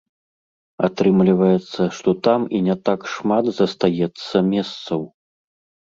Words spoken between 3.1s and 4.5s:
шмат застаецца